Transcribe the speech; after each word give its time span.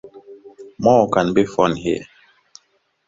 More 0.79 1.11
can 1.11 1.31
be 1.31 1.45
found 1.45 1.77
here. 1.77 2.05